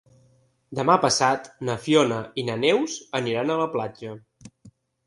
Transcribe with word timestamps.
Demà 0.79 0.95
passat 1.03 1.51
na 1.69 1.77
Fiona 1.83 2.19
i 2.45 2.49
na 2.51 2.59
Neus 2.65 2.99
aniran 3.21 3.55
a 3.59 3.63
la 3.65 3.71
platja. 3.79 4.21